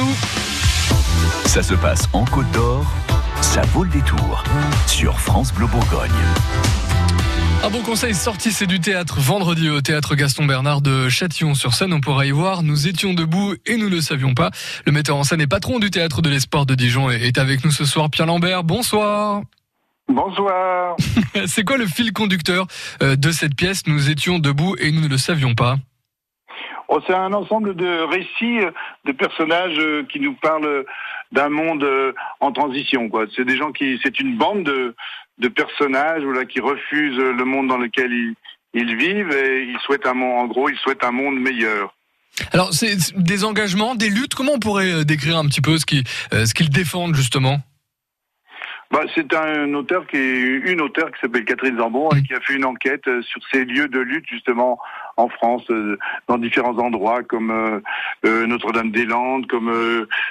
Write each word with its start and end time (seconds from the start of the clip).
nous. 0.00 0.14
Ça 1.46 1.62
se 1.62 1.74
passe 1.74 2.08
en 2.12 2.24
Côte 2.24 2.50
d'Or, 2.52 2.84
ça 3.40 3.62
vaut 3.72 3.84
le 3.84 3.90
détour 3.90 4.44
sur 4.86 5.18
France 5.20 5.52
Bleu 5.52 5.66
Bourgogne. 5.66 6.10
Un 7.62 7.68
bon 7.68 7.82
conseil 7.82 8.14
sorti, 8.14 8.52
c'est 8.52 8.66
du 8.66 8.80
théâtre 8.80 9.20
vendredi 9.20 9.68
au 9.68 9.82
théâtre 9.82 10.14
Gaston 10.14 10.46
Bernard 10.46 10.80
de 10.80 11.10
Châtillon-sur-Seine. 11.10 11.92
On 11.92 12.00
pourra 12.00 12.24
y 12.24 12.30
voir. 12.30 12.62
Nous 12.62 12.88
étions 12.88 13.12
debout 13.12 13.54
et 13.66 13.76
nous 13.76 13.90
ne 13.90 13.96
le 13.96 14.00
savions 14.00 14.32
pas. 14.32 14.50
Le 14.86 14.92
metteur 14.92 15.16
en 15.16 15.24
scène 15.24 15.42
et 15.42 15.46
patron 15.46 15.78
du 15.78 15.90
théâtre 15.90 16.22
de 16.22 16.30
l'espoir 16.30 16.64
de 16.64 16.74
Dijon 16.74 17.10
est 17.10 17.36
avec 17.36 17.62
nous 17.64 17.70
ce 17.70 17.84
soir. 17.84 18.08
Pierre 18.08 18.26
Lambert, 18.26 18.64
bonsoir. 18.64 19.42
Bonsoir. 20.08 20.96
c'est 21.46 21.64
quoi 21.64 21.76
le 21.76 21.86
fil 21.86 22.12
conducteur 22.12 22.66
euh, 23.02 23.14
de 23.16 23.30
cette 23.30 23.54
pièce 23.54 23.82
Nous 23.86 24.08
étions 24.08 24.38
debout 24.38 24.74
et 24.78 24.90
nous 24.90 25.02
ne 25.02 25.08
le 25.08 25.18
savions 25.18 25.54
pas? 25.54 25.76
Oh, 26.92 26.98
c'est 27.06 27.14
un 27.14 27.32
ensemble 27.32 27.76
de 27.76 28.02
récits, 28.02 28.66
de 29.04 29.12
personnages 29.12 29.78
euh, 29.78 30.02
qui 30.10 30.18
nous 30.18 30.34
parlent 30.34 30.84
d'un 31.30 31.48
monde 31.48 31.84
euh, 31.84 32.12
en 32.40 32.50
transition. 32.50 33.08
C'est 33.36 33.44
des 33.44 33.56
gens 33.56 33.70
qui, 33.70 34.00
c'est 34.02 34.18
une 34.18 34.36
bande 34.36 34.64
de, 34.64 35.48
personnages 35.48 36.24
qui 36.48 36.58
refusent 36.58 37.16
le 37.16 37.44
monde 37.44 37.68
dans 37.68 37.78
lequel 37.78 38.12
ils, 38.74 38.96
vivent 38.96 39.30
et 39.30 39.62
ils 39.62 39.78
souhaitent 39.84 40.06
un 40.06 40.14
monde, 40.14 40.40
en 40.40 40.46
gros, 40.48 40.68
ils 40.68 40.76
souhaitent 40.78 41.04
un 41.04 41.12
monde 41.12 41.38
meilleur. 41.38 41.94
Alors, 42.52 42.72
c'est 42.72 42.96
des 43.16 43.44
engagements, 43.44 43.94
des 43.94 44.10
luttes? 44.10 44.34
Comment 44.34 44.54
on 44.54 44.58
pourrait 44.58 44.92
euh, 44.92 45.04
décrire 45.04 45.38
un 45.38 45.46
petit 45.46 45.60
peu 45.60 45.76
euh, 45.76 46.46
ce 46.46 46.54
qu'ils 46.54 46.70
défendent 46.70 47.14
justement? 47.14 47.60
Bah, 48.90 49.02
c'est 49.14 49.34
un 49.34 49.72
auteur 49.74 50.06
qui 50.06 50.16
est 50.16 50.40
une 50.72 50.80
auteure 50.80 51.10
qui 51.12 51.20
s'appelle 51.20 51.44
Catherine 51.44 51.78
Zambon 51.78 52.10
et 52.10 52.22
qui 52.22 52.34
a 52.34 52.40
fait 52.40 52.54
une 52.54 52.64
enquête 52.64 53.06
euh, 53.06 53.22
sur 53.22 53.40
ces 53.52 53.64
lieux 53.64 53.88
de 53.88 54.00
lutte 54.00 54.28
justement 54.28 54.78
en 55.16 55.28
France, 55.28 55.64
dans 56.28 56.38
différents 56.38 56.78
endroits 56.78 57.22
comme 57.22 57.82
Notre-Dame-des-Landes, 58.24 59.46
comme 59.48 59.70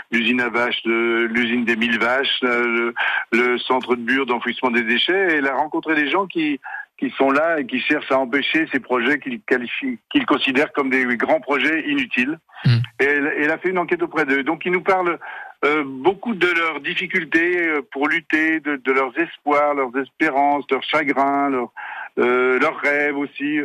l'usine 0.09 0.41
à 0.41 0.49
vaches, 0.49 0.81
l'usine 0.83 1.63
des 1.63 1.75
mille 1.75 1.99
vaches, 1.99 2.39
le, 2.41 2.95
le, 3.31 3.59
centre 3.59 3.95
de 3.95 4.01
Bure 4.01 4.25
d'enfouissement 4.25 4.71
des 4.71 4.81
déchets. 4.81 5.33
Et 5.33 5.35
elle 5.35 5.47
a 5.47 5.53
rencontré 5.53 5.93
des 5.93 6.09
gens 6.09 6.25
qui 6.25 6.59
qui 6.99 7.09
sont 7.17 7.31
là 7.31 7.59
et 7.59 7.65
qui 7.65 7.79
cherchent 7.79 8.11
à 8.11 8.19
empêcher 8.19 8.67
ces 8.71 8.79
projets 8.79 9.19
qu'ils 9.19 9.41
qualifient, 9.41 9.99
qu'ils 10.11 10.25
considèrent 10.25 10.73
comme 10.73 10.89
des 10.89 11.05
grands 11.15 11.39
projets 11.39 11.87
inutiles. 11.87 12.37
Mmh. 12.65 12.69
Et 12.99 13.05
elle, 13.05 13.51
a 13.51 13.57
fait 13.57 13.69
une 13.69 13.77
enquête 13.77 14.03
auprès 14.03 14.25
d'eux. 14.25 14.43
Donc, 14.43 14.63
ils 14.65 14.71
nous 14.71 14.83
parlent 14.83 15.17
euh, 15.65 15.83
beaucoup 15.85 16.35
de 16.35 16.47
leurs 16.47 16.79
difficultés 16.79 17.67
euh, 17.67 17.81
pour 17.91 18.07
lutter, 18.07 18.61
de, 18.61 18.77
de, 18.77 18.91
leurs 18.93 19.17
espoirs, 19.17 19.73
leurs 19.73 19.95
espérances, 19.97 20.63
leurs 20.71 20.83
chagrins, 20.83 21.49
leurs, 21.49 21.71
euh, 22.19 22.59
leurs 22.59 22.79
rêves 22.79 23.17
aussi. 23.17 23.59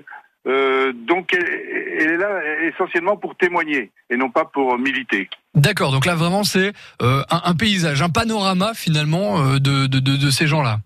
Euh, 0.47 0.93
donc, 0.93 1.33
elle, 1.33 1.49
elle, 2.01 2.11
est 2.11 2.17
là 2.17 2.41
essentiellement 2.63 3.17
pour 3.17 3.37
témoigner 3.37 3.93
et 4.11 4.17
non 4.17 4.29
pas 4.29 4.45
pour 4.45 4.77
militer. 4.77 5.31
D'accord. 5.55 5.93
Donc 5.93 6.05
là, 6.05 6.17
vraiment, 6.17 6.43
c'est 6.43 6.73
un, 7.01 7.23
un, 7.31 7.55
paysage, 7.55 8.03
un 8.03 8.11
panorama 8.11 8.75
finalement 8.75 9.55
de, 9.55 9.87
de, 9.87 9.87
de, 9.87 10.17
de 10.17 10.31
ces 10.31 10.47
gens-là 10.47 10.81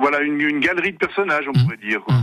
voilà 0.00 0.20
une, 0.20 0.40
une, 0.40 0.60
galerie 0.60 0.92
de 0.92 0.96
personnages, 0.96 1.44
on 1.48 1.58
mmh. 1.58 1.62
pourrait 1.64 1.76
dire. 1.78 2.00
Mmh. 2.08 2.22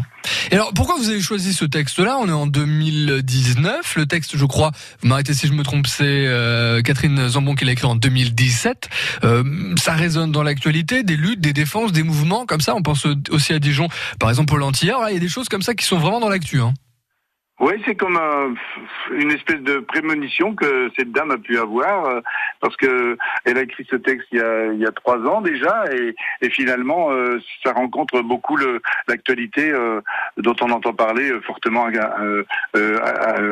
Et 0.52 0.56
alors, 0.56 0.74
pourquoi 0.74 0.96
vous 0.98 1.10
avez 1.10 1.22
choisi 1.22 1.54
ce 1.54 1.66
texte-là? 1.66 2.18
On 2.20 2.28
est 2.28 2.32
en 2.32 2.48
2019. 2.48 3.96
Le 3.96 4.06
texte, 4.06 4.38
je 4.38 4.46
crois, 4.46 4.72
vous 5.02 5.08
m'arrêtez 5.08 5.34
si 5.34 5.48
je 5.48 5.54
me 5.54 5.64
trompe, 5.64 5.88
c'est 5.88 6.04
euh, 6.04 6.82
Catherine 6.82 7.28
Zambon 7.28 7.56
qui 7.56 7.66
l'a 7.66 7.72
écrit 7.72 7.88
en 7.88 7.96
2017. 7.96 8.90
Euh, 9.24 9.44
ça 9.78 9.94
résonne 9.94 10.32
dans 10.32 10.44
l'actualité, 10.44 11.04
des 11.04 11.18
luttes, 11.18 11.42
des 11.42 11.54
défenses, 11.54 11.92
des 11.92 12.04
mouvements 12.04 12.46
comme 12.46 12.62
ça. 12.62 12.76
On 12.76 12.82
pense 12.82 13.08
aussi 13.30 13.54
à 13.54 13.60
Dijon, 13.60 13.88
par 14.20 14.30
exemple, 14.30 14.54
au 14.54 14.58
Lantillard. 14.58 15.10
Il 15.10 15.14
y 15.14 15.18
a 15.18 15.20
des 15.20 15.30
choses 15.30 15.50
comme 15.50 15.62
ça 15.62 15.74
qui 15.74 15.86
sont 15.86 15.98
vraiment 15.98 16.20
dans 16.20 16.30
l'actu. 16.30 16.62
Hein. 16.62 16.74
Oui, 17.62 17.82
c'est 17.86 17.96
comme 17.96 18.18
un, 18.18 18.54
une 19.14 19.32
espèce 19.32 19.62
de 19.62 19.80
prémonition 19.80 20.54
que 20.54 20.92
cette 20.98 21.14
dame 21.14 21.32
a 21.32 21.38
pu 21.38 21.58
avoir, 21.58 22.06
euh, 22.06 22.20
parce 22.60 22.76
que 22.76 23.18
elle 23.46 23.58
a 23.58 23.62
écrit 23.62 23.88
ce 23.90 23.96
texte 23.96 24.28
il 24.34 24.40
y 24.40 24.42
a, 24.42 24.74
il 24.74 24.80
y 24.80 24.86
a 24.86 24.92
trois 24.92 25.20
ans 25.20 25.40
déjà, 25.40 25.86
et, 25.94 26.14
et 26.42 26.50
finalement, 26.50 27.12
euh, 27.12 27.40
ça 27.64 27.72
rencontre 27.72 28.22
beaucoup 28.22 28.58
l'actualité 29.08 29.72
euh, 29.72 30.02
dont 30.36 30.56
on 30.60 30.70
entend 30.70 30.94
parler 30.94 31.32
fortement 31.46 31.88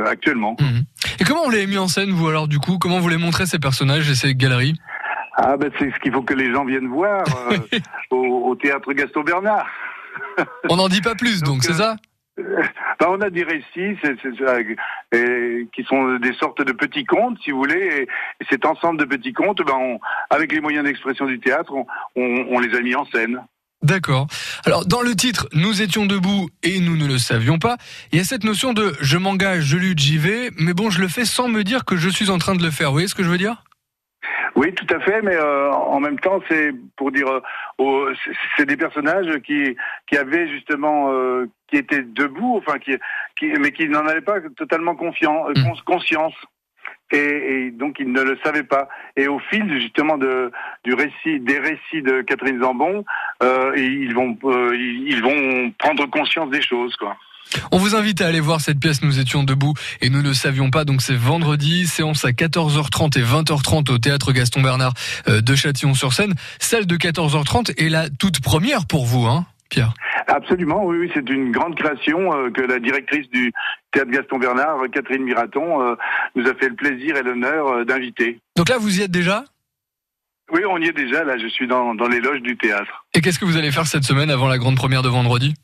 actuellement. 0.05 0.57
Mmh. 0.59 0.81
Et 1.21 1.23
comment 1.23 1.45
vous 1.45 1.51
l'avez 1.51 1.67
mis 1.67 1.77
en 1.77 1.87
scène, 1.87 2.11
vous 2.11 2.27
alors 2.27 2.49
du 2.49 2.59
coup? 2.59 2.77
Comment 2.79 2.97
vous 2.97 3.03
voulez 3.03 3.17
montrer 3.17 3.45
ces 3.45 3.59
personnages 3.59 4.09
et 4.09 4.15
ces 4.15 4.35
galeries? 4.35 4.75
Ah 5.37 5.55
ben 5.55 5.71
c'est 5.79 5.91
ce 5.91 5.99
qu'il 5.99 6.11
faut 6.11 6.23
que 6.23 6.33
les 6.33 6.51
gens 6.51 6.65
viennent 6.65 6.89
voir 6.89 7.23
au, 8.11 8.49
au, 8.49 8.55
théâtre 8.55 8.91
Gaston 8.91 9.21
Bernard. 9.21 9.67
on 10.69 10.75
n'en 10.75 10.89
dit 10.89 11.01
pas 11.01 11.15
plus, 11.15 11.41
donc, 11.41 11.55
donc 11.55 11.63
c'est 11.63 11.73
ça? 11.73 11.95
ben, 12.99 13.07
on 13.09 13.21
a 13.21 13.29
des 13.29 13.43
récits 13.43 13.97
c'est, 14.03 14.15
qui 15.73 15.83
sont 15.83 16.15
des 16.15 16.33
sortes 16.33 16.63
de 16.63 16.71
petits 16.71 17.05
contes, 17.05 17.37
si 17.43 17.51
vous 17.51 17.57
voulez, 17.57 17.75
et, 17.75 18.01
et 18.03 18.45
cet 18.49 18.65
ensemble 18.65 18.99
de 18.99 19.05
petits 19.05 19.33
contes, 19.33 19.61
ben, 19.65 19.75
on, 19.75 19.99
avec 20.29 20.51
les 20.51 20.61
moyens 20.61 20.85
d'expression 20.85 21.25
du 21.25 21.39
théâtre, 21.39 21.73
on, 21.73 21.85
on, 22.15 22.45
on 22.49 22.59
les 22.59 22.75
a 22.75 22.81
mis 22.81 22.95
en 22.95 23.05
scène. 23.05 23.41
D'accord. 23.81 24.27
Alors 24.65 24.85
dans 24.85 25.01
le 25.01 25.13
titre, 25.13 25.49
nous 25.53 25.81
étions 25.81 26.05
debout 26.05 26.49
et 26.63 26.79
nous 26.79 26.95
ne 26.95 27.05
le 27.05 27.17
savions 27.17 27.59
pas. 27.59 27.75
Il 28.13 28.17
y 28.17 28.21
a 28.21 28.23
cette 28.23 28.45
notion 28.45 28.71
de 28.71 28.93
je 29.01 29.17
m'engage, 29.17 29.63
je 29.63 29.77
lutte, 29.77 29.99
j'y 29.99 30.17
vais, 30.17 30.51
mais 30.57 30.73
bon, 30.73 30.89
je 30.89 31.01
le 31.01 31.09
fais 31.09 31.25
sans 31.25 31.49
me 31.49 31.63
dire 31.63 31.83
que 31.83 31.97
je 31.97 32.07
suis 32.07 32.29
en 32.29 32.37
train 32.37 32.55
de 32.55 32.63
le 32.63 32.71
faire. 32.71 32.87
Vous 32.87 32.93
voyez 32.93 33.09
ce 33.09 33.15
que 33.15 33.23
je 33.23 33.29
veux 33.29 33.37
dire? 33.37 33.61
Oui, 34.55 34.73
tout 34.73 34.87
à 34.95 34.99
fait, 34.99 35.21
mais 35.21 35.35
euh, 35.35 35.71
en 35.71 35.99
même 35.99 36.19
temps, 36.19 36.39
c'est 36.47 36.71
pour 36.95 37.11
dire, 37.11 37.27
euh, 37.27 37.41
c'est 38.57 38.65
des 38.65 38.77
personnages 38.77 39.39
qui 39.45 39.75
qui 40.07 40.17
avaient 40.17 40.47
justement, 40.47 41.11
euh, 41.11 41.49
qui 41.67 41.77
étaient 41.77 42.03
debout, 42.03 42.57
enfin, 42.57 42.79
qui, 42.79 42.95
qui 43.37 43.47
mais 43.59 43.71
qui 43.71 43.87
n'en 43.87 44.05
avaient 44.05 44.21
pas 44.21 44.39
totalement 44.55 44.95
confiance, 44.95 45.49
mmh. 45.57 45.81
conscience. 45.85 46.33
Et, 47.13 47.71
donc 47.71 47.97
ils 47.99 48.11
ne 48.11 48.21
le 48.21 48.37
savaient 48.43 48.63
pas. 48.63 48.89
Et 49.15 49.27
au 49.27 49.39
fil 49.39 49.71
justement 49.79 50.17
de, 50.17 50.51
du 50.83 50.93
récit, 50.93 51.39
des 51.39 51.59
récits 51.59 52.01
de 52.01 52.21
Catherine 52.21 52.59
Zambon, 52.59 53.05
euh, 53.41 53.73
ils 53.77 54.13
vont, 54.13 54.37
euh, 54.45 54.75
ils 54.75 55.21
vont 55.21 55.71
prendre 55.77 56.05
conscience 56.07 56.49
des 56.49 56.61
choses, 56.61 56.95
quoi. 56.97 57.15
On 57.71 57.77
vous 57.77 57.95
invite 57.95 58.21
à 58.21 58.27
aller 58.27 58.39
voir 58.39 58.61
cette 58.61 58.79
pièce. 58.79 59.03
Nous 59.03 59.19
étions 59.19 59.43
debout 59.43 59.73
et 60.01 60.09
nous 60.09 60.21
ne 60.21 60.33
savions 60.33 60.71
pas. 60.71 60.85
Donc 60.85 61.01
c'est 61.01 61.15
vendredi, 61.15 61.85
séance 61.85 62.25
à 62.25 62.31
14h30 62.31 63.19
et 63.19 63.23
20h30 63.23 63.91
au 63.91 63.97
théâtre 63.97 64.31
Gaston 64.31 64.61
Bernard 64.61 64.93
euh, 65.27 65.41
de 65.41 65.55
Châtillon-sur-Seine. 65.55 66.33
Celle 66.59 66.87
de 66.87 66.95
14h30 66.95 67.77
est 67.77 67.89
la 67.89 68.09
toute 68.09 68.41
première 68.41 68.85
pour 68.85 69.05
vous, 69.05 69.25
hein, 69.25 69.45
Pierre? 69.69 69.93
Absolument, 70.27 70.85
oui, 70.85 70.97
oui 70.97 71.11
c'est 71.13 71.29
une 71.29 71.51
grande 71.51 71.75
création 71.75 72.33
euh, 72.33 72.49
que 72.49 72.61
la 72.61 72.79
directrice 72.79 73.29
du 73.29 73.51
théâtre 73.91 74.11
Gaston 74.11 74.37
Bernard, 74.37 74.77
Catherine 74.91 75.23
Miraton, 75.23 75.81
euh, 75.81 75.95
nous 76.35 76.47
a 76.47 76.53
fait 76.55 76.69
le 76.69 76.75
plaisir 76.75 77.15
et 77.17 77.23
l'honneur 77.23 77.85
d'inviter. 77.85 78.39
Donc 78.55 78.69
là, 78.69 78.77
vous 78.77 78.99
y 78.99 79.03
êtes 79.03 79.11
déjà? 79.11 79.45
Oui, 80.51 80.61
on 80.69 80.77
y 80.77 80.87
est 80.87 80.93
déjà. 80.93 81.23
Là, 81.23 81.37
je 81.37 81.47
suis 81.47 81.67
dans, 81.67 81.95
dans 81.95 82.07
les 82.07 82.19
loges 82.19 82.41
du 82.41 82.57
théâtre. 82.57 83.05
Et 83.13 83.21
qu'est-ce 83.21 83.39
que 83.39 83.45
vous 83.45 83.57
allez 83.57 83.71
faire 83.71 83.87
cette 83.87 84.03
semaine 84.03 84.29
avant 84.29 84.47
la 84.47 84.57
grande 84.57 84.75
première 84.75 85.01
de 85.01 85.09
vendredi? 85.09 85.55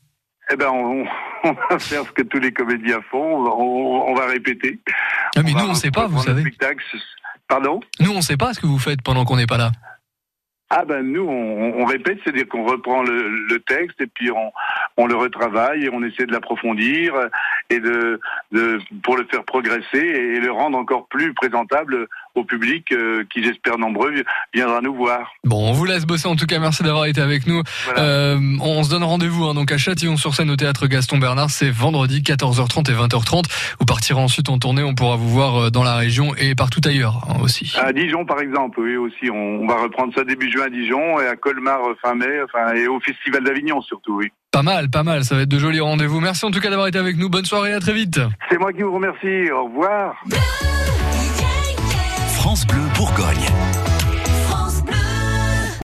Eh 0.52 0.56
ben, 0.56 0.68
on, 0.68 1.04
on, 1.44 1.52
va 1.52 1.78
faire 1.78 2.04
ce 2.04 2.12
que 2.12 2.22
tous 2.22 2.40
les 2.40 2.52
comédiens 2.52 3.00
font. 3.10 3.36
On, 3.46 4.10
on 4.10 4.14
va 4.14 4.26
répéter. 4.26 4.80
Ah, 5.36 5.42
mais 5.44 5.52
nous, 5.52 5.64
on 5.64 5.68
ne 5.68 5.74
sait 5.74 5.90
pas, 5.90 6.06
vous 6.06 6.22
savez. 6.22 6.44
Pardon? 7.48 7.80
Nous, 8.00 8.10
on 8.10 8.16
ne 8.16 8.22
sait 8.22 8.36
pas 8.36 8.54
ce 8.54 8.60
que 8.60 8.66
vous 8.66 8.78
faites 8.78 9.02
pendant 9.02 9.24
qu'on 9.24 9.36
n'est 9.36 9.46
pas 9.46 9.58
là. 9.58 9.72
Ah 10.72 10.84
ben 10.84 11.02
nous 11.02 11.26
on, 11.28 11.84
répète, 11.84 12.18
c'est-à-dire 12.22 12.46
qu'on 12.48 12.64
reprend 12.64 13.02
le, 13.02 13.28
le, 13.28 13.58
texte 13.58 14.00
et 14.00 14.06
puis 14.06 14.30
on, 14.30 14.52
on 14.96 15.06
le 15.08 15.16
retravaille 15.16 15.84
et 15.84 15.90
on 15.92 16.00
essaie 16.04 16.26
de 16.26 16.32
l'approfondir 16.32 17.12
et 17.70 17.80
de, 17.80 18.20
de 18.52 18.78
pour 19.02 19.16
le 19.16 19.26
faire 19.30 19.44
progresser 19.44 19.98
et 19.98 20.40
le 20.40 20.50
rendre 20.50 20.76
encore 20.76 21.06
plus 21.08 21.32
présentable 21.34 22.06
au 22.34 22.44
public 22.44 22.92
euh, 22.92 23.24
qui 23.32 23.42
j'espère 23.42 23.78
nombreux 23.78 24.12
viendra 24.54 24.80
nous 24.80 24.94
voir. 24.94 25.32
Bon, 25.44 25.68
on 25.68 25.72
vous 25.72 25.84
laisse 25.84 26.06
bosser 26.06 26.28
en 26.28 26.36
tout 26.36 26.46
cas. 26.46 26.58
Merci 26.58 26.82
d'avoir 26.82 27.06
été 27.06 27.20
avec 27.20 27.46
nous. 27.46 27.62
Voilà. 27.86 28.02
Euh, 28.02 28.38
on 28.60 28.82
se 28.82 28.90
donne 28.90 29.04
rendez-vous 29.04 29.44
hein, 29.44 29.54
donc 29.54 29.72
à 29.72 29.78
Châtillon-sur-Seine 29.78 30.50
au 30.50 30.56
théâtre 30.56 30.86
Gaston 30.86 31.18
Bernard. 31.18 31.50
C'est 31.50 31.70
vendredi 31.70 32.22
14h30 32.22 32.90
et 32.90 32.94
20h30. 32.94 33.44
Vous 33.78 33.86
partirez 33.86 34.20
ensuite 34.20 34.48
en 34.48 34.58
tournée. 34.58 34.82
On 34.82 34.94
pourra 34.94 35.16
vous 35.16 35.28
voir 35.28 35.56
euh, 35.56 35.70
dans 35.70 35.84
la 35.84 35.96
région 35.96 36.34
et 36.36 36.54
partout 36.54 36.80
ailleurs 36.84 37.26
hein, 37.28 37.40
aussi. 37.42 37.74
À 37.80 37.92
Dijon 37.92 38.24
par 38.24 38.40
exemple, 38.40 38.80
oui 38.80 38.96
aussi. 38.96 39.30
On, 39.30 39.60
on 39.62 39.66
va 39.66 39.76
reprendre 39.82 40.12
ça 40.14 40.24
début 40.24 40.50
juin 40.50 40.66
à 40.66 40.70
Dijon 40.70 41.20
et 41.20 41.26
à 41.26 41.36
Colmar 41.36 41.80
fin 42.02 42.14
mai, 42.14 42.42
enfin, 42.44 42.74
et 42.74 42.86
au 42.86 43.00
Festival 43.00 43.44
d'Avignon 43.44 43.80
surtout, 43.80 44.16
oui. 44.16 44.28
Pas 44.52 44.62
mal, 44.62 44.90
pas 44.90 45.04
mal, 45.04 45.24
ça 45.24 45.36
va 45.36 45.42
être 45.42 45.48
de 45.48 45.58
jolis 45.60 45.78
rendez-vous. 45.78 46.18
Merci 46.18 46.44
en 46.44 46.50
tout 46.50 46.58
cas 46.58 46.70
d'avoir 46.70 46.88
été 46.88 46.98
avec 46.98 47.16
nous. 47.16 47.28
Bonne 47.28 47.44
soirée, 47.44 47.59
à 47.68 47.80
très 47.80 47.92
vite. 47.92 48.20
C'est 48.48 48.58
moi 48.58 48.72
qui 48.72 48.82
vous 48.82 48.94
remercie. 48.94 49.50
Au 49.50 49.64
revoir. 49.64 50.16
France 52.34 52.66
Bleu 52.66 52.82
Bourgogne. 52.94 53.89